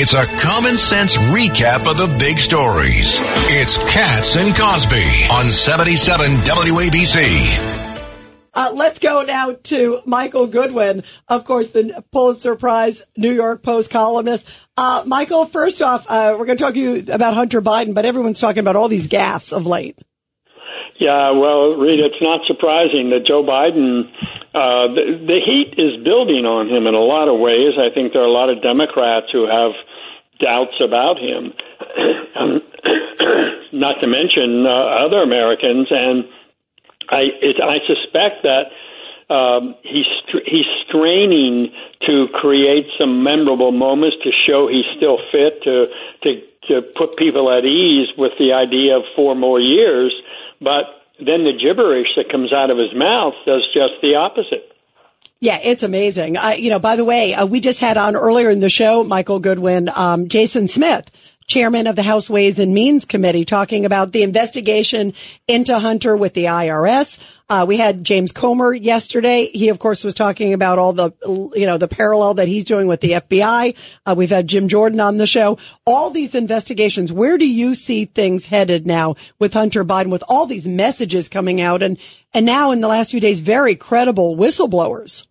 [0.00, 3.18] It's a common sense recap of the big stories.
[3.50, 7.88] It's Cats and Cosby on 77 WABC.
[8.54, 13.90] Uh, let's go now to Michael Goodwin, of course, the Pulitzer Prize New York Post
[13.90, 14.46] columnist.
[14.76, 18.04] Uh, Michael, first off, uh, we're going to talk to you about Hunter Biden, but
[18.04, 19.98] everyone's talking about all these gaffes of late.
[20.98, 24.10] Yeah, well, Rita, it's not surprising that Joe Biden,
[24.50, 27.78] uh, the, the heat is building on him in a lot of ways.
[27.78, 29.78] I think there are a lot of Democrats who have
[30.42, 31.54] doubts about him,
[33.72, 35.86] not to mention uh, other Americans.
[35.90, 36.26] And
[37.10, 38.74] I, it, I suspect that
[39.30, 40.08] um, he's
[40.46, 41.70] he's straining
[42.08, 45.86] to create some memorable moments to show he's still fit to
[46.22, 50.12] to to put people at ease with the idea of four more years
[50.60, 54.72] but then the gibberish that comes out of his mouth does just the opposite.
[55.40, 56.36] Yeah, it's amazing.
[56.36, 59.04] Uh, you know, by the way, uh, we just had on earlier in the show,
[59.04, 61.10] Michael Goodwin, um, Jason Smith,
[61.48, 65.14] chairman of the House Ways and Means Committee, talking about the investigation
[65.48, 67.18] into Hunter with the IRS.
[67.48, 69.46] Uh, we had James Comer yesterday.
[69.46, 71.10] He, of course, was talking about all the,
[71.56, 73.98] you know, the parallel that he's doing with the FBI.
[74.04, 75.58] Uh, we've had Jim Jordan on the show.
[75.86, 77.10] All these investigations.
[77.10, 81.62] Where do you see things headed now with Hunter Biden, with all these messages coming
[81.62, 81.98] out and,
[82.34, 85.26] and now in the last few days, very credible whistleblowers?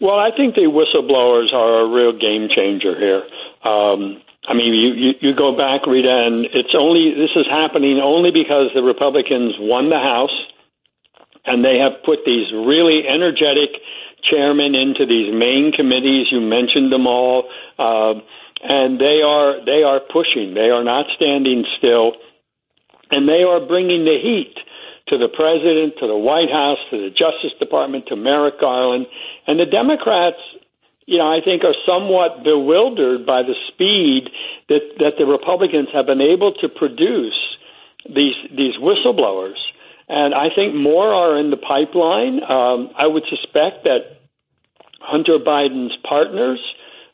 [0.00, 3.22] Well, I think the whistleblowers are a real game changer here.
[3.62, 8.00] Um, I mean, you, you, you go back, Rita, and it's only this is happening
[8.02, 10.34] only because the Republicans won the House,
[11.46, 13.70] and they have put these really energetic
[14.28, 16.26] chairmen into these main committees.
[16.30, 18.14] You mentioned them all, uh,
[18.62, 20.54] and they are they are pushing.
[20.54, 22.14] They are not standing still,
[23.12, 24.58] and they are bringing the heat
[25.08, 29.06] to the president, to the White House, to the Justice Department, to Merrick Garland,
[29.46, 30.38] and the Democrats
[31.06, 34.30] you know, I think are somewhat bewildered by the speed
[34.68, 37.38] that that the Republicans have been able to produce
[38.06, 39.58] these these whistleblowers,
[40.08, 42.42] and I think more are in the pipeline.
[42.42, 44.22] Um, I would suspect that
[45.00, 46.60] Hunter Biden's partners,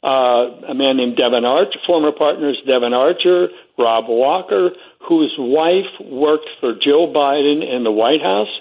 [0.04, 3.48] uh, a man named Devon Archer, former partners Devon Archer,
[3.78, 4.70] Rob Walker,
[5.08, 8.52] whose wife worked for Jill Biden in the White House.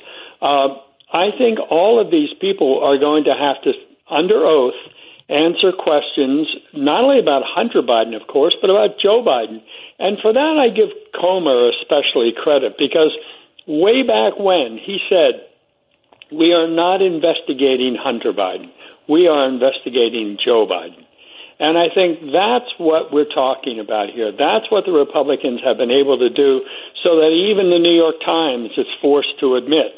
[0.41, 0.79] Uh,
[1.11, 3.73] I think all of these people are going to have to,
[4.09, 4.75] under oath,
[5.29, 9.61] answer questions not only about Hunter Biden, of course, but about Joe Biden.
[9.99, 10.89] And for that, I give
[11.19, 13.11] Comer especially credit because
[13.67, 15.43] way back when he said,
[16.31, 18.71] We are not investigating Hunter Biden,
[19.07, 21.03] we are investigating Joe Biden.
[21.59, 24.31] And I think that's what we're talking about here.
[24.31, 26.61] That's what the Republicans have been able to do
[27.01, 29.97] so that even the New York Times is forced to admit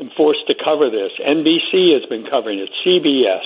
[0.00, 1.12] and forced to cover this.
[1.20, 3.44] NBC has been covering it, CBS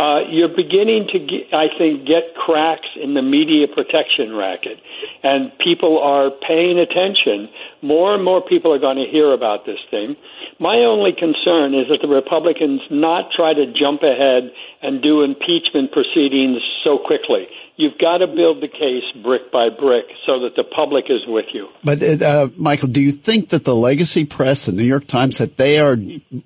[0.00, 4.80] uh, you're beginning to, get, I think, get cracks in the media protection racket,
[5.22, 7.50] and people are paying attention.
[7.82, 10.16] More and more people are going to hear about this thing.
[10.58, 14.50] My only concern is that the Republicans not try to jump ahead
[14.80, 17.46] and do impeachment proceedings so quickly.
[17.76, 21.46] You've got to build the case brick by brick so that the public is with
[21.54, 21.68] you.
[21.82, 25.56] But uh, Michael, do you think that the legacy press, the New York Times, that
[25.56, 25.96] they are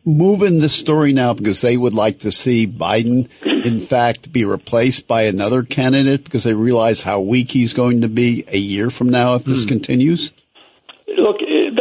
[0.05, 3.29] moving the story now because they would like to see Biden,
[3.65, 8.09] in fact, be replaced by another candidate because they realize how weak he's going to
[8.09, 9.71] be a year from now if this hmm.
[9.71, 10.33] continues?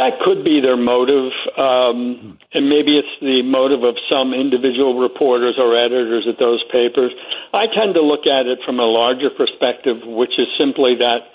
[0.03, 5.55] That could be their motive, um, and maybe it's the motive of some individual reporters
[5.57, 7.13] or editors at those papers.
[7.53, 11.31] I tend to look at it from a larger perspective, which is simply that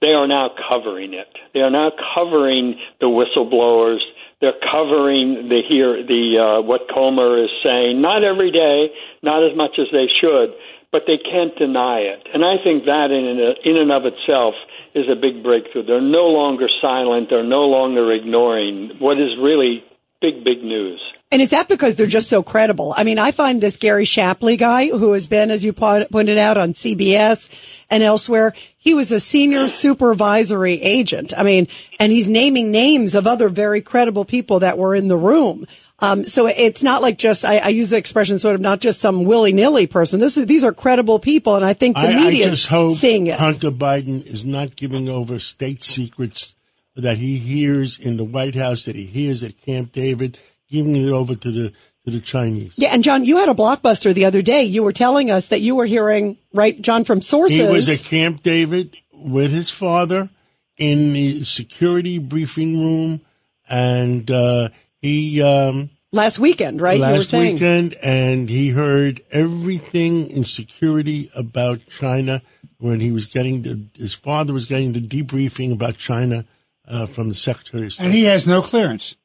[0.00, 1.26] they are now covering it.
[1.52, 4.06] They are now covering the whistleblowers.
[4.40, 8.00] They're covering the here the uh, what Comer is saying.
[8.00, 10.54] Not every day, not as much as they should,
[10.92, 12.28] but they can't deny it.
[12.32, 13.24] And I think that in
[13.64, 14.54] in and of itself
[14.94, 15.84] is a big breakthrough.
[15.84, 17.30] They're no longer silent.
[17.30, 19.82] They're no longer ignoring what is really
[20.20, 21.00] big, big news.
[21.32, 22.92] And is that because they're just so credible?
[22.94, 26.58] I mean, I find this Gary Shapley guy who has been, as you pointed out
[26.58, 27.48] on CBS
[27.88, 31.32] and elsewhere, he was a senior supervisory agent.
[31.34, 31.68] I mean,
[31.98, 35.66] and he's naming names of other very credible people that were in the room.
[36.00, 39.00] Um, so it's not like just, I, I, use the expression sort of not just
[39.00, 40.20] some willy nilly person.
[40.20, 41.56] This is, these are credible people.
[41.56, 42.64] And I think the media is
[42.98, 43.38] seeing it.
[43.38, 46.56] Hunter Biden is not giving over state secrets
[46.96, 50.36] that he hears in the White House, that he hears at Camp David,
[50.72, 51.68] giving it over to the,
[52.04, 52.74] to the Chinese.
[52.76, 52.88] Yeah.
[52.92, 54.64] And John, you had a blockbuster the other day.
[54.64, 57.58] You were telling us that you were hearing, right, John, from sources.
[57.58, 60.30] He was at Camp David with his father
[60.76, 63.20] in the security briefing room
[63.68, 64.70] and, uh,
[65.00, 67.00] he, um, last weekend, right?
[67.00, 72.42] Last weekend, and he heard everything in security about China
[72.78, 76.44] when he was getting the, his father was getting the debriefing about China
[76.88, 78.04] uh, from the Secretary of State.
[78.04, 79.16] And he has no clearance.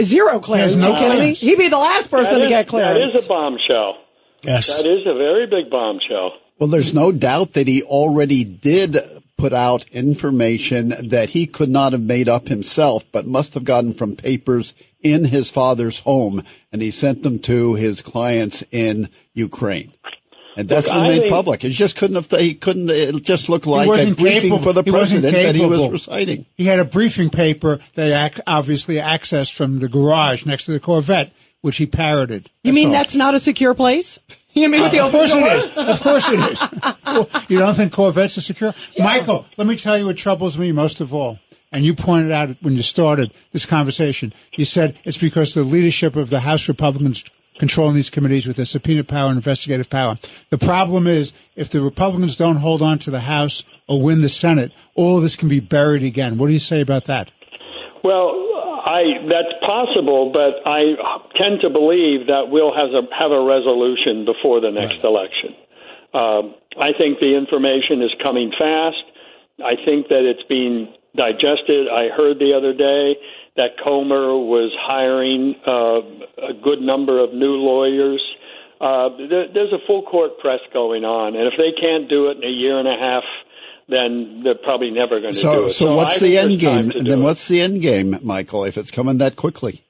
[0.00, 0.76] Zero clearance.
[0.80, 1.34] no you kidding me?
[1.34, 3.12] He'd be the last person That to is- get clearance.
[3.12, 3.96] That is a bombshell.
[4.42, 4.76] yes.
[4.76, 6.32] That is a very big bombshell.
[6.58, 8.96] Well, there's no doubt that he already did
[9.36, 13.92] put out information that he could not have made up himself, but must have gotten
[13.92, 16.42] from papers in his father's home,
[16.72, 19.92] and he sent them to his clients in Ukraine.
[20.58, 21.64] And that's Look, been made think- public.
[21.64, 24.72] It just couldn't have, he couldn't, it just looked like a wasn't briefing capable- for
[24.72, 26.46] the he president that he was reciting.
[26.56, 30.80] He had a briefing paper they ac- obviously accessed from the garage next to the
[30.80, 32.50] Corvette, which he parroted.
[32.64, 32.92] you mean all.
[32.92, 34.18] that's not a secure place?
[34.54, 35.46] You mean with the Of open course door?
[35.46, 35.66] it is.
[35.76, 36.94] Of course it is.
[37.06, 38.74] Well, you don't think Corvettes are secure?
[38.98, 41.38] Michael, let me tell you what troubles me most of all.
[41.70, 44.32] And you pointed out it when you started this conversation.
[44.56, 47.24] You said it's because the leadership of the House Republicans
[47.58, 50.16] controlling these committees with their subpoena power and investigative power.
[50.50, 54.28] The problem is if the Republicans don't hold on to the House or win the
[54.28, 56.38] Senate, all of this can be buried again.
[56.38, 57.30] What do you say about that?
[58.04, 58.48] Well,
[58.86, 60.96] I that's possible, but I
[61.36, 65.52] tend to believe that we'll have a have a resolution before the next election.
[66.14, 69.04] Um, I think the information is coming fast.
[69.60, 71.88] I think that it's being digested.
[71.88, 73.18] I heard the other day
[73.58, 76.00] that Comer was hiring uh,
[76.48, 78.22] a good number of new lawyers.
[78.80, 82.38] Uh, there, there's a full court press going on, and if they can't do it
[82.38, 83.24] in a year and a half,
[83.88, 85.70] then they're probably never going to do So, it.
[85.72, 86.88] so I what's think the end game?
[86.90, 87.22] do Then it.
[87.22, 89.82] what's the end game, Michael, if it's coming that quickly?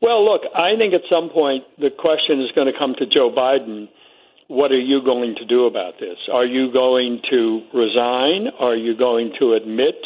[0.00, 3.30] Well, look, I think at some point the question is going to come to Joe
[3.30, 3.88] Biden.
[4.46, 6.16] What are you going to do about this?
[6.32, 8.48] Are you going to resign?
[8.58, 9.96] Are you going to admit?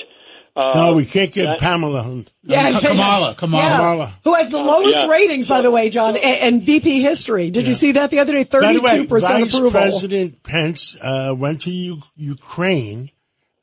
[0.54, 2.02] Uh, no, we can't get that- Pamela.
[2.02, 3.34] on- Yeah, yeah, Kamala.
[3.34, 3.62] Kamala.
[3.62, 3.76] Yeah.
[3.78, 4.14] Kamala.
[4.24, 5.06] Who has the lowest Yeah.
[5.10, 7.50] ratings, by the way, John, and, and VP history.
[7.50, 8.44] Did you see that the other day?
[8.44, 9.70] By the way, Thirty-two percent approval.
[9.70, 9.82] Vice.
[9.92, 13.10] President Pence uh, went to U- Ukraine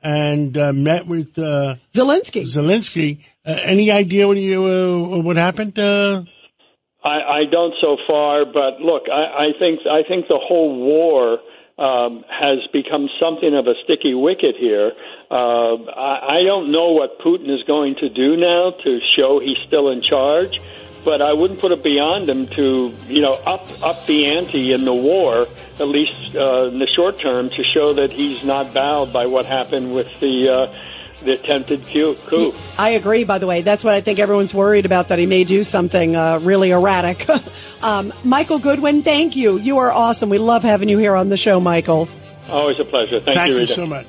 [0.02, 2.42] and uh, met with uh, Zelensky.
[2.44, 3.20] Zelensky.
[3.46, 5.78] Uh, any idea what you uh, what happened?
[5.78, 6.24] Uh,
[7.04, 11.38] I, I don't so far, but look, I, I think I think the whole war
[11.80, 14.92] um, has become something of a sticky wicket here.
[15.32, 19.58] Uh, I, I don't know what Putin is going to do now to show he's
[19.66, 20.60] still in charge,
[21.06, 24.84] but I wouldn't put it beyond him to you know up up the ante in
[24.84, 25.48] the war,
[25.80, 29.46] at least uh, in the short term, to show that he's not bowed by what
[29.46, 30.50] happened with the.
[30.50, 30.76] Uh,
[31.24, 32.16] the attempted coup.
[32.28, 32.54] coup.
[32.78, 33.62] I agree, by the way.
[33.62, 37.28] That's what I think everyone's worried about, that he may do something uh, really erratic.
[37.84, 39.58] um, Michael Goodwin, thank you.
[39.58, 40.30] You are awesome.
[40.30, 42.08] We love having you here on the show, Michael.
[42.50, 43.20] Always a pleasure.
[43.20, 43.74] Thank, thank you, you Rita.
[43.74, 44.08] so much.